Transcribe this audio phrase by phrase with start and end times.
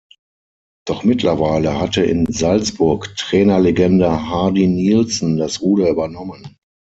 [0.87, 6.57] Doch mittlerweile hatte in Salzburg Trainerlegende Hardy Nilsson das Ruder übernommen.